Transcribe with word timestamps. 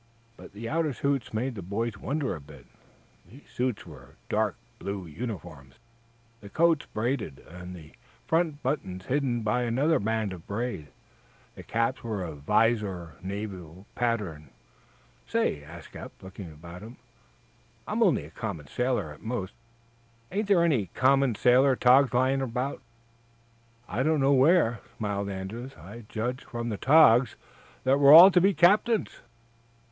But 0.35 0.53
the 0.53 0.67
outer 0.67 0.93
suits 0.93 1.31
made 1.31 1.53
the 1.53 1.61
boys 1.61 1.95
wonder 1.95 2.33
a 2.35 2.41
bit. 2.41 2.65
These 3.29 3.47
suits 3.47 3.85
were 3.85 4.15
dark 4.29 4.55
blue 4.79 5.05
uniforms, 5.05 5.75
the 6.39 6.49
coats 6.49 6.87
braided, 6.87 7.37
and 7.47 7.75
the 7.75 7.91
front 8.25 8.63
buttons 8.63 9.05
hidden 9.05 9.43
by 9.43 9.61
another 9.61 9.99
band 9.99 10.33
of 10.33 10.47
braid. 10.47 10.87
The 11.53 11.61
caps 11.61 12.03
were 12.03 12.23
of 12.23 12.39
visored 12.41 13.23
naval 13.23 13.85
pattern. 13.93 14.49
"Say," 15.27 15.63
asked 15.63 15.95
Eph, 15.95 16.13
looking 16.23 16.51
about 16.51 16.81
him, 16.81 16.97
"I'm 17.87 18.01
only 18.01 18.25
a 18.25 18.31
common 18.31 18.65
sailor, 18.65 19.11
at 19.11 19.21
most. 19.21 19.53
Ain't 20.31 20.47
there 20.47 20.63
any 20.63 20.87
common 20.95 21.35
sailor 21.35 21.75
togs 21.75 22.11
lying 22.11 22.41
about?" 22.41 22.81
"I 23.87 24.01
don't 24.01 24.19
know 24.19 24.33
where," 24.33 24.79
smiled 24.97 25.29
Andrews. 25.29 25.75
"I 25.77 26.05
judge, 26.09 26.43
from 26.43 26.69
the 26.69 26.77
togs, 26.77 27.35
that 27.83 27.99
we're 27.99 28.11
all 28.13 28.31
to 28.31 28.41
be 28.41 28.55
captains." 28.55 29.19